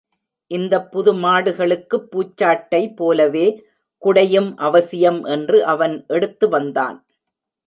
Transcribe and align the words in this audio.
இந்தப் 0.51 0.91
புது 0.91 1.13
மாடுகளுக்குப் 1.13 2.07
பூச்சாட்டை 2.09 2.93
போலவே 2.93 3.45
குடையும் 4.01 4.55
அவசியம் 4.61 5.23
என்று 5.27 5.65
அவன் 5.65 6.05
எடுத்துவந்தான். 6.09 6.97